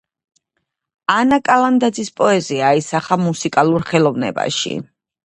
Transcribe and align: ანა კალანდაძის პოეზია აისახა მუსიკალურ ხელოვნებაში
ანა 1.15 1.37
კალანდაძის 1.49 2.09
პოეზია 2.21 2.71
აისახა 2.71 3.19
მუსიკალურ 3.27 3.87
ხელოვნებაში 3.91 4.73